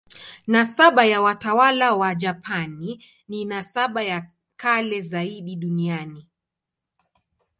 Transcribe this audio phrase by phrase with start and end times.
[0.47, 6.27] Nasaba ya watawala wa Japani ni nasaba ya kale zaidi duniani.